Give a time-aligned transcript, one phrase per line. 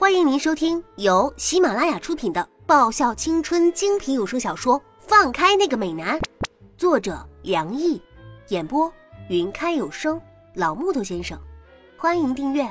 [0.00, 6.18] 欢迎您收听由喜马拉雅出品的爆笑青春精品有声小说《放开那个美男》，
[6.74, 8.00] 作者梁毅，
[8.48, 8.90] 演播
[9.28, 10.18] 云开有声
[10.54, 11.38] 老木头先生。
[11.98, 12.66] 欢迎订阅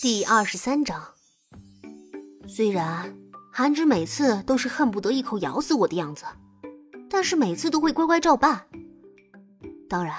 [0.00, 1.02] 第二十三章。
[2.46, 3.18] 虽然
[3.52, 6.24] 韩芷每次都是恨不得一口咬死我的样子，
[7.10, 8.64] 但是每次都会乖乖照办。
[9.88, 10.14] 当然，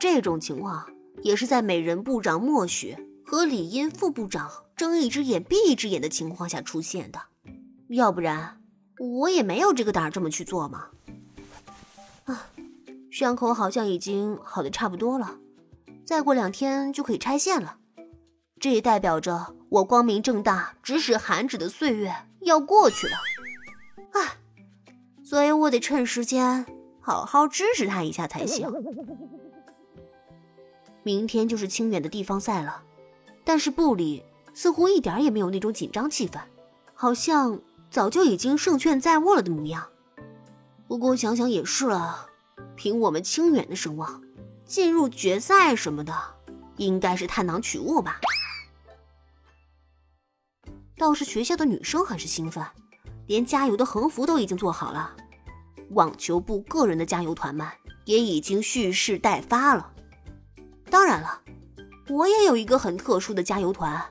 [0.00, 0.88] 这种情况。
[1.22, 7.20] 也是在美人部长莫雪和李英副部长睁一只眼闭一只眼的情况下出现的，
[7.88, 8.60] 要不然
[8.98, 10.86] 我也没有这个胆这么去做嘛。
[12.24, 12.50] 啊，
[13.10, 15.38] 伤口好像已经好的差不多了，
[16.04, 17.78] 再过两天就可以拆线了，
[18.60, 23.16] 这也代表着我光明正大指使韩芷的岁月要过去了。
[24.12, 24.36] 啊，
[25.24, 26.64] 所以我得趁时间
[27.00, 28.70] 好好支持他一下才行。
[31.08, 32.82] 明天就是清远的地方赛了，
[33.42, 34.22] 但是部里
[34.52, 36.38] 似乎一点也没有那种紧张气氛，
[36.92, 39.88] 好像早就已经胜券在握了的模样。
[40.86, 42.26] 不过想想也是啊，
[42.76, 44.22] 凭我们清远的声望，
[44.66, 46.12] 进入决赛什么的，
[46.76, 48.20] 应该是探囊取物吧。
[50.98, 52.62] 倒是学校的女生很是兴奋，
[53.26, 55.16] 连加油的横幅都已经做好了，
[55.92, 57.66] 网球部个人的加油团们
[58.04, 59.94] 也已经蓄势待发了。
[60.88, 61.42] 当然了，
[62.08, 64.02] 我也有一个很特殊的加油团。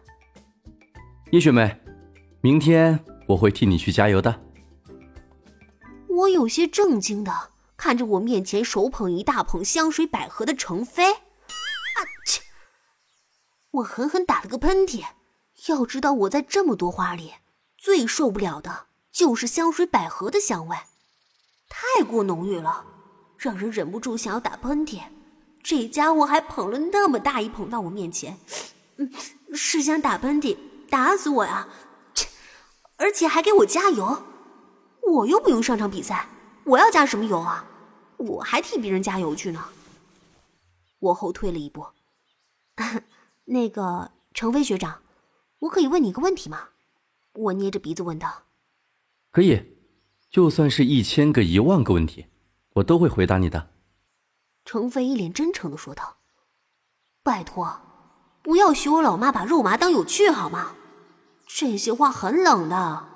[1.32, 1.82] 叶雪梅，
[2.42, 4.42] 明天我会替你去加油的。
[6.08, 12.42] 我有些震惊的看着我面前手捧一大捧香水百合的程飞，啊切！
[13.72, 15.04] 我狠狠打了个喷嚏。
[15.68, 17.34] 要知道我在这么多花里
[17.78, 20.78] 最受不了的就是香水百合的香味，
[21.68, 22.86] 太过浓郁了，
[23.38, 25.02] 让人忍不住想要打喷嚏。
[25.64, 28.38] 这家伙还捧了那么大一捧到我面前，
[28.98, 29.12] 嗯，
[29.54, 30.58] 是想打喷嚏
[30.90, 31.68] 打死我呀！
[32.14, 32.28] 切，
[32.96, 34.24] 而且还给我加油，
[35.02, 36.30] 我又不用上场比赛，
[36.64, 37.66] 我要加什么油啊？
[38.18, 39.64] 我还替别人加油去呢。
[41.00, 41.86] 我后退了一步，
[43.46, 45.02] 那个程飞学长，
[45.60, 46.70] 我可以问你一个问题吗？
[47.34, 48.44] 我捏着鼻子问道。
[49.32, 49.62] 可以，
[50.32, 52.26] 就算是一千个、一万个问题，
[52.74, 53.70] 我都会回答你的。
[54.68, 56.18] 程飞一脸真诚的说道
[57.24, 57.80] ：“拜托，
[58.42, 60.76] 不要学我老妈把肉麻当有趣好吗？
[61.48, 63.08] 这些话很冷的。”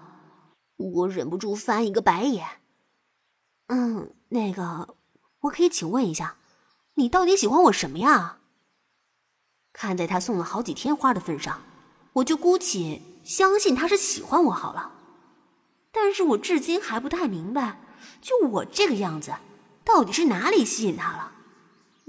[0.95, 2.61] 我忍不住翻一个白眼。
[3.67, 4.95] 嗯，那个，
[5.41, 6.37] 我可以请问一下，
[6.93, 8.37] 你到底喜欢我什么呀？
[9.73, 11.61] 看在他送了好几天花的份上，
[12.13, 14.93] 我就姑且相信他是喜欢我好了。
[15.91, 17.81] 但是我至今还不太明白，
[18.21, 19.35] 就我这个样子，
[19.83, 21.31] 到底是哪里吸引他了？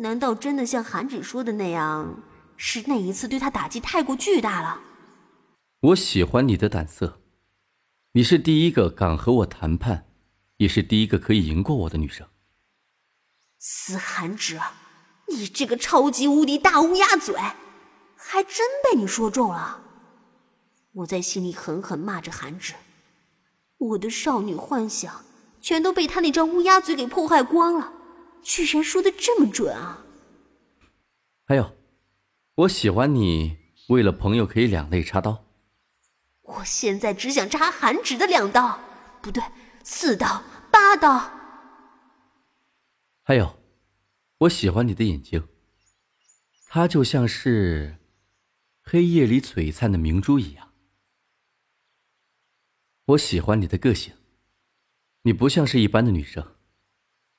[0.02, 2.20] 难道真的像韩芷说的那样，
[2.56, 4.80] 是那一次对他打击太过巨大了？
[5.80, 7.20] 我喜欢你的胆色，
[8.14, 10.06] 你是第一个敢和我谈判，
[10.56, 12.26] 也是第一个可以赢过我的女生。
[13.60, 14.60] 死韩芷，
[15.28, 17.36] 你这个超级无敌大乌鸦嘴，
[18.16, 19.80] 还真被你说中了！
[20.94, 22.74] 我在心里狠狠骂着韩芷，
[23.78, 25.24] 我的少女幻想
[25.60, 27.92] 全都被他那张乌鸦嘴给破坏光了。
[28.42, 30.04] 居然说的这么准啊！
[31.44, 31.76] 还有，
[32.54, 33.56] 我喜欢你，
[33.88, 35.44] 为了朋友可以两肋插刀。
[36.42, 38.78] 我现在只想插韩芷的两刀，
[39.22, 39.42] 不对，
[39.84, 41.30] 四刀、八刀。
[43.22, 43.58] 还有，
[44.38, 45.48] 我喜欢你的眼睛，
[46.66, 47.98] 它就像是
[48.82, 50.72] 黑夜里璀璨的明珠一样。
[53.06, 54.14] 我喜欢你的个性，
[55.22, 56.51] 你不像是一般的女生。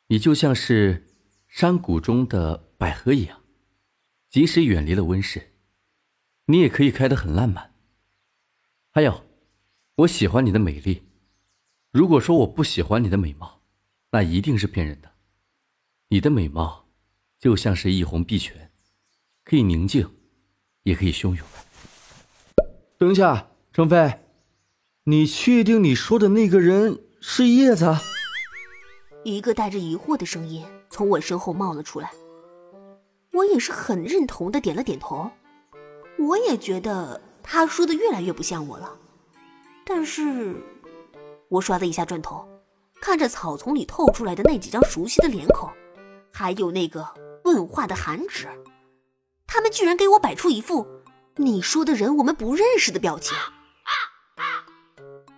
[0.08, 1.08] 你就像是
[1.48, 3.42] 山谷中的百合一样，
[4.30, 5.54] 即使远离了温室，
[6.46, 7.74] 你也可以开得很烂漫。
[8.92, 9.24] 还有，
[9.96, 11.04] 我喜欢你的美丽。
[11.92, 13.62] 如果说我不喜欢你的美貌，
[14.12, 15.12] 那一定是骗人的。
[16.10, 16.88] 你的美貌
[17.40, 18.72] 就像是一泓碧泉，
[19.44, 20.08] 可以宁静，
[20.84, 21.48] 也可以汹涌。
[22.98, 24.20] 等一下，程飞，
[25.06, 27.86] 你确定你说的那个人是叶子？
[29.24, 32.12] 一个带着疑惑的声音从我身后冒了出来，
[33.32, 35.30] 我也是很认同的点了点头。
[36.20, 38.98] 我也觉得他说的越来越不像我了，
[39.86, 40.56] 但是，
[41.50, 42.48] 我唰的一下转头，
[43.02, 45.70] 看着草丛里透出来的那几张熟悉的脸孔，
[46.32, 47.08] 还有那个
[47.46, 48.48] 问话的韩芷，
[49.48, 50.86] 他们居然给我摆出一副
[51.38, 53.38] 你说的人我们不认识的表情。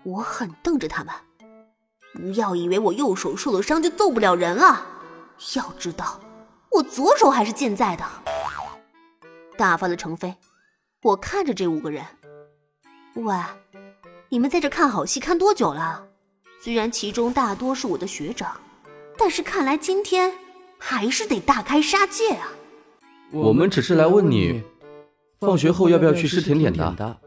[0.03, 1.13] 我狠瞪着他们。
[2.15, 4.85] 不要以为我右手受了伤就揍不了人了，
[5.55, 6.19] 要知道
[6.71, 8.05] 我左手还是健在的。
[9.57, 10.33] 打发了程飞。
[11.03, 12.03] 我看着这五个人，
[13.13, 13.35] 喂，
[14.29, 16.03] 你们在这看好戏看多久了？
[16.59, 18.59] 虽然其中大多是我的学长，
[19.15, 20.33] 但是看来今天
[20.79, 22.47] 还是得大开杀戒啊！
[23.31, 24.63] 我们只是来问你，
[25.39, 27.17] 放学后要不要去吃甜点的？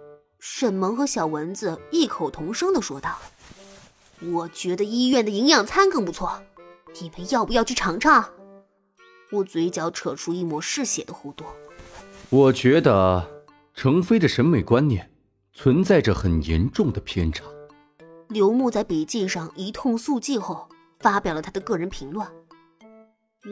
[0.40, 3.16] 沈萌和小蚊子异口同声的说道
[4.20, 6.42] ：“我觉得医院的营养餐更不错，
[7.00, 8.28] 你们要不要去尝尝？”
[9.30, 11.44] 我嘴角扯出一抹嗜血的弧度。
[12.30, 13.44] 我觉得
[13.74, 15.10] 程飞的审美观念
[15.52, 17.44] 存在着很严重的偏差。
[18.28, 20.68] 刘牧在笔记上一通速记后，
[21.00, 22.26] 发表了他的个人评论。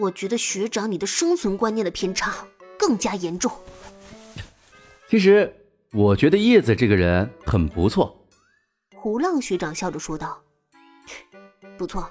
[0.00, 2.34] 我觉得学长你的生存观念的偏差
[2.78, 3.50] 更加严重。
[5.08, 5.54] 其实
[5.92, 8.26] 我觉得叶子这个人很不错。
[8.94, 10.42] 胡浪学长笑着说道
[11.76, 12.10] ：“不错，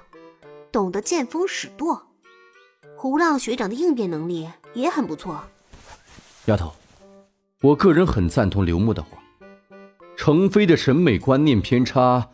[0.70, 2.06] 懂得见风使舵。
[2.96, 5.42] 胡浪学长的应变能力也很不错。”
[6.46, 6.72] 丫头，
[7.60, 9.18] 我个人很赞同刘牧的话，
[10.16, 12.28] 程飞的审美观念偏差。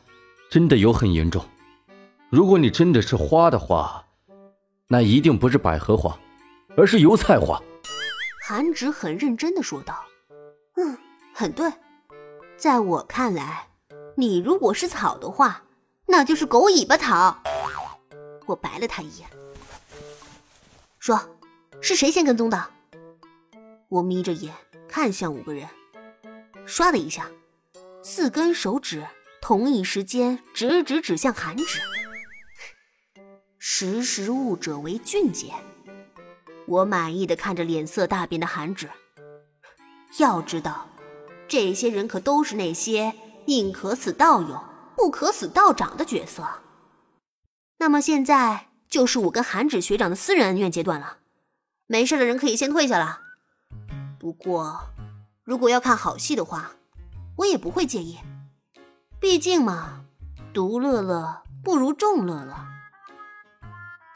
[0.50, 1.42] 真的有很严重。
[2.28, 4.04] 如果你真的是花的话，
[4.86, 6.14] 那一定不是百合花，
[6.76, 7.58] 而是油菜花。
[8.46, 10.04] 韩芷很认真的说道
[10.76, 10.98] ：“嗯，
[11.32, 11.72] 很对。
[12.58, 13.66] 在我看来，
[14.14, 15.62] 你如果是草的话，
[16.12, 17.42] 那就是狗尾巴草。”
[18.44, 19.26] 我白了他一眼，
[20.98, 21.18] 说
[21.80, 22.68] ：“是谁先跟踪的？”
[23.88, 24.54] 我眯着眼
[24.86, 25.66] 看向五个人，
[26.66, 27.30] 唰的一下，
[28.02, 29.06] 四根手指。
[29.40, 31.80] 同一时间，直直指向韩芷。
[33.58, 35.52] 识时务者为俊杰。
[36.66, 38.88] 我满意的看着脸色大变的韩芷。
[40.18, 40.88] 要知道，
[41.48, 43.14] 这些人可都是那些
[43.46, 44.62] 宁可死道友，
[44.96, 46.46] 不可死道长的角色。
[47.78, 51.18] 那么现在就是我跟韩芷学长的私人恩怨阶段了。
[51.86, 53.20] 没事的人可以先退下了。
[54.18, 54.80] 不过，
[55.44, 56.72] 如果要看好戏的话，
[57.36, 58.18] 我也不会介意。
[59.18, 60.04] 毕竟嘛，
[60.54, 62.54] 独乐乐不如众乐乐。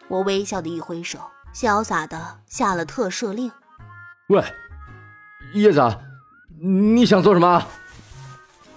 [0.09, 1.19] 我微笑的一挥手，
[1.53, 3.51] 潇洒的下了特赦令。
[4.29, 4.45] 喂，
[5.55, 5.81] 叶子，
[6.61, 7.67] 你想做什么？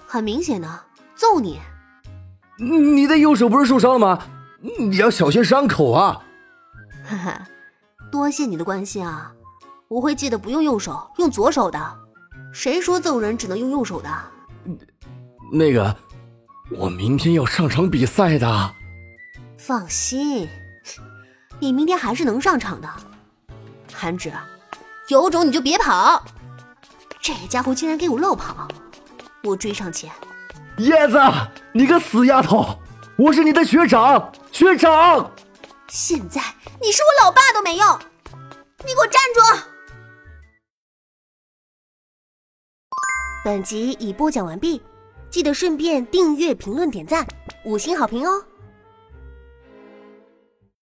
[0.06, 1.60] 很明显的，揍你。
[2.60, 4.18] 你的右手不是受伤了吗？
[4.78, 6.22] 你要小心伤口啊。
[7.02, 7.46] 哈哈，
[8.12, 9.32] 多谢你的关心啊，
[9.88, 11.80] 我会记得不用右手，用左手的。
[12.52, 14.08] 谁说揍人只能用右手的？
[15.52, 15.96] 那个。
[16.78, 18.74] 我明天要上场比赛的。
[19.58, 20.48] 放心，
[21.58, 22.88] 你明天还是能上场的。
[23.92, 24.32] 韩芷，
[25.08, 26.24] 有种你就别跑！
[27.20, 28.68] 这家伙竟然给我漏跑，
[29.42, 30.12] 我追上前。
[30.80, 31.18] 叶子，
[31.72, 32.78] 你个死丫头！
[33.18, 35.30] 我是你的学长，学长。
[35.88, 36.40] 现在
[36.80, 37.98] 你是我老爸都没用，
[38.78, 39.40] 你给我站住！
[43.44, 44.80] 本集已播讲完毕。
[45.28, 47.26] 记得顺便订阅、评论、点赞，
[47.64, 48.42] 五星好评哦！